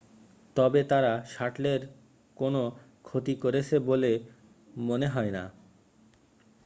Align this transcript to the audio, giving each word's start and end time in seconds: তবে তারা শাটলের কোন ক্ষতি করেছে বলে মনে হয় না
তবে 0.55 0.81
তারা 0.83 1.13
শাটলের 1.25 1.81
কোন 2.37 2.55
ক্ষতি 3.05 3.33
করেছে 3.35 3.75
বলে 3.89 4.11
মনে 4.81 5.07
হয় 5.07 5.31
না 5.31 5.43